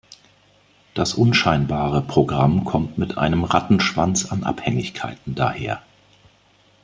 Das 0.95 1.13
unscheinbare 1.13 2.01
Programm 2.01 2.65
kommt 2.65 2.97
mit 2.97 3.19
einem 3.19 3.43
Rattenschwanz 3.43 4.31
an 4.31 4.43
Abhängigkeiten 4.43 5.35
daher. 5.35 5.83